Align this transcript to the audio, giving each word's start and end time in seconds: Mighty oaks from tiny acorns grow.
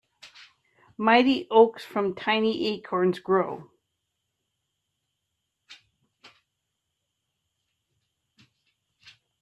Mighty 0.97 1.45
oaks 1.51 1.85
from 1.85 2.15
tiny 2.15 2.69
acorns 2.75 3.19
grow. 3.19 3.69